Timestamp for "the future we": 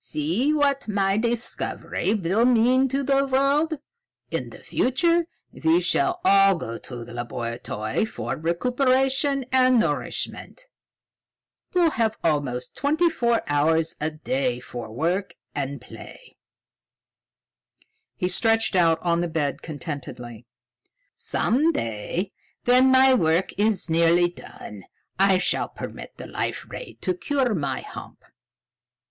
4.50-5.80